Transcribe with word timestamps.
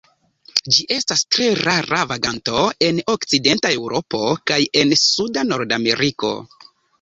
Ĝi 0.75 0.85
estas 0.93 1.19
tre 1.35 1.49
rara 1.59 1.99
vaganto 2.11 2.63
en 2.87 3.01
okcidenta 3.15 3.71
Eŭropo 3.77 4.23
kaj 4.53 4.59
en 4.83 4.97
suda 5.03 5.45
Nordameriko. 5.53 6.35